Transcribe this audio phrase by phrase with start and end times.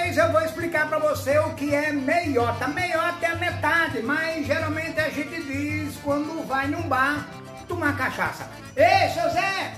[0.00, 2.66] vez eu vou explicar para você o que é meiota.
[2.68, 7.26] Meiota é a metade, mas geralmente a gente diz quando vai num bar
[7.68, 8.48] tomar cachaça.
[8.76, 9.74] Ei, seu Zé,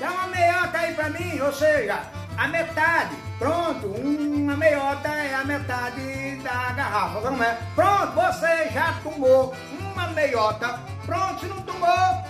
[0.00, 2.00] dá uma meiota aí para mim, ou seja,
[2.36, 3.14] a metade.
[3.38, 7.58] Pronto, uma meiota é a metade da garrafa, não é?
[7.74, 10.80] Pronto, você já tomou uma meiota.
[11.04, 12.24] Pronto, se não tomou,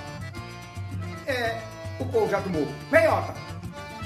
[1.27, 1.61] é,
[2.01, 2.67] o povo já tomou.
[2.91, 3.52] Meiota.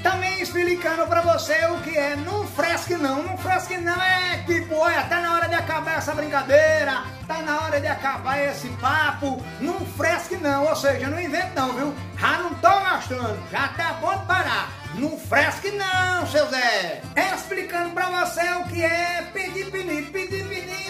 [0.07, 3.25] Também explicando pra você o que é não fresque não.
[3.25, 7.62] Não fresque não é tipo, olha, tá na hora de acabar essa brincadeira, tá na
[7.62, 9.45] hora de acabar esse papo.
[9.61, 11.95] Não fresque não, ou seja, não invente não, viu?
[12.16, 14.70] Já não tô gastando, já tá bom de parar.
[14.95, 17.02] Não fresque não, seu Zé.
[17.16, 20.12] É explicando pra você o que é pedir pinico.
[20.12, 20.85] Pedir pinico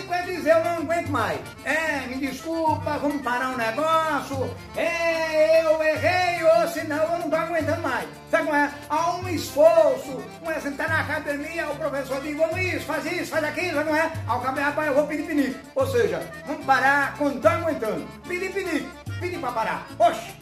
[0.48, 1.40] eu não aguento mais.
[1.64, 4.54] É, me desculpa, vamos parar um negócio.
[4.76, 8.08] É, eu errei, ou senão eu não tô aguentando mais.
[8.30, 8.70] Sabe como é?
[8.88, 10.22] Há um esforço.
[10.42, 13.96] Um exemplo, tá na academia, o professor diz, vamos isso, faz isso, faz aquilo, não
[13.96, 14.12] é?
[14.26, 15.58] Ao cabo, rapaz, eu vou pedir pinico.
[15.74, 18.06] Ou seja, vamos parar quando tô aguentando.
[18.26, 18.88] Pedir pinico,
[19.20, 19.86] pedir pra parar.
[19.98, 20.34] Oxe,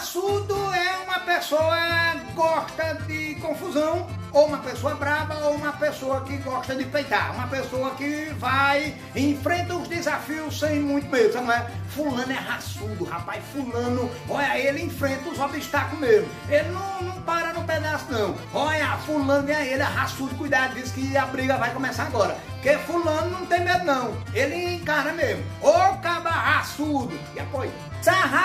[0.00, 1.76] raçudo é uma pessoa
[2.24, 7.34] que gosta de confusão, ou uma pessoa brava, ou uma pessoa que gosta de peitar,
[7.34, 11.70] uma pessoa que vai, enfrenta os desafios sem muito medo, não é?
[11.90, 17.52] Fulano é raçudo, rapaz, fulano, olha, ele enfrenta os obstáculos mesmo, ele não, não para
[17.52, 21.74] no pedaço não, olha, fulano é ele, é raçudo, cuidado, diz que a briga vai
[21.74, 27.40] começar agora, porque fulano não tem medo não, ele encara mesmo, ou caba raçudo, e
[27.40, 27.90] apoia.
[28.00, 28.39] Sarrar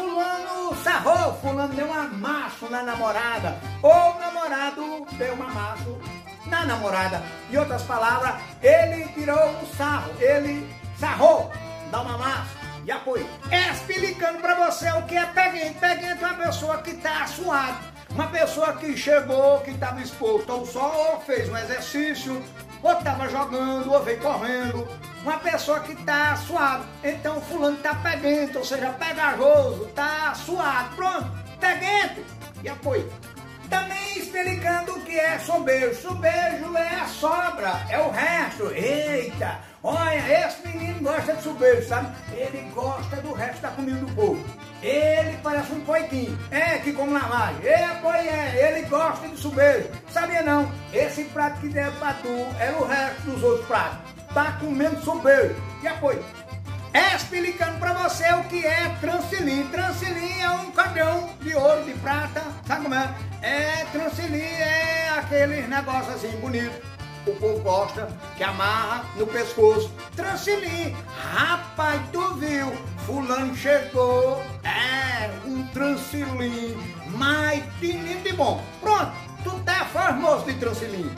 [0.00, 3.60] Fulano sarrou, fulano deu um amasso na namorada.
[3.82, 6.00] Ou o namorado deu um amasso
[6.46, 7.22] na namorada.
[7.50, 10.66] Em outras palavras, ele tirou um sarro, ele
[10.98, 11.52] sarrou,
[11.90, 12.56] dá um amasso
[12.86, 13.28] e apoio.
[13.52, 15.78] Explicando para você o que é peguente.
[15.78, 17.90] Peguente é uma pessoa que está suado.
[18.08, 22.42] Uma pessoa que chegou, que estava exposto ao sol, ou fez um exercício,
[22.82, 24.88] ou estava jogando, ou veio correndo.
[25.22, 26.84] Uma pessoa que está suado.
[27.04, 30.96] Então fulano está peguento, ou seja, pegajoso, está suado.
[30.96, 32.24] Pronto, peguento
[32.62, 33.10] e apoio.
[33.68, 35.94] Também explicando o que é sobejo.
[36.00, 38.70] Sobejo é a sobra, é o resto.
[38.72, 42.12] Eita, olha, esse menino gosta de sobejo, sabe?
[42.32, 44.44] Ele gosta do resto da comida do povo.
[44.82, 46.36] Ele parece um poitinho.
[46.50, 47.64] É, que como lavagem.
[47.64, 49.88] É, pois é, ele gosta de sobejo.
[50.10, 50.70] Sabia não?
[50.92, 52.28] Esse prato que der pra tu
[52.58, 54.09] é o resto dos outros pratos.
[54.34, 55.56] Tá comendo sobejo.
[55.82, 56.24] E apoio.
[56.92, 59.66] Explicando para você o que é transilim.
[59.68, 63.14] Transilim é um cadrão de ouro, de prata, sabe como é?
[63.42, 66.90] É, transilim é aquele negócio assim bonito.
[67.26, 69.92] O povo gosta, que amarra no pescoço.
[70.16, 70.96] Transilim.
[71.32, 72.72] Rapaz, tu viu?
[73.06, 74.42] Fulano chegou.
[74.64, 76.76] É, um transilim.
[77.78, 78.62] Fininho de bom.
[78.80, 79.29] Pronto.
[79.92, 81.10] Famoso de Transilim.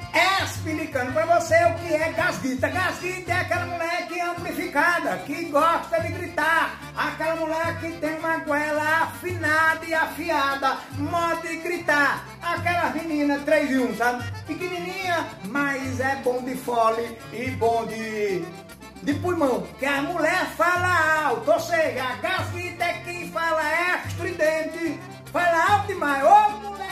[0.42, 2.68] Explicando pra você o que é gasguita.
[2.68, 6.80] Gasguita é aquela mulher que é amplificada, que gosta de gritar.
[6.96, 12.24] Aquela mulher que tem uma goela afinada e afiada, modo de gritar.
[12.42, 14.24] Aquela menina 3 e 1, sabe?
[14.46, 18.44] Pequenininha, mas é bom de fole e bom de
[19.02, 23.60] de pulmão, que a mulher fala alto, ou seja, a gasguita é quem fala
[24.06, 25.00] estridente,
[25.32, 26.91] fala alto demais, ô mulher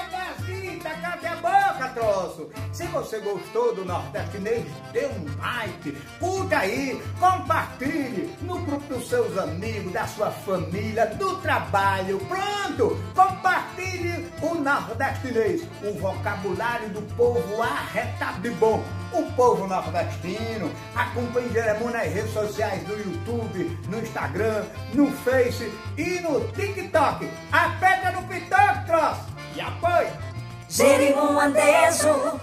[2.72, 9.36] Se você gostou do Nordestinês, dê um like, curta aí, compartilhe no grupo dos seus
[9.36, 18.40] amigos, da sua família, do trabalho, pronto, compartilhe o Nordestinês, o vocabulário do povo arretado
[18.40, 18.82] de bom
[19.12, 20.70] o povo nordestino.
[20.94, 27.28] Acompanhe Jeremono nas redes sociais do YouTube, no Instagram, no Face e no TikTok.
[27.50, 30.29] Aperta no pitoque, troço, e apoia.
[30.70, 32.38] Jerimum Andejo